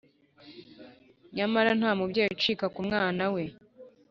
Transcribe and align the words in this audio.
nyamara 1.35 1.69
nta 1.79 1.91
mubyeyi 1.99 2.31
ucika 2.35 2.65
ku 2.73 2.79
mwana 2.87 3.25
we. 3.33 3.43